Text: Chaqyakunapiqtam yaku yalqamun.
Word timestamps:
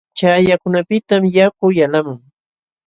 Chaqyakunapiqtam 0.17 1.23
yaku 1.37 1.65
yalqamun. 1.77 2.19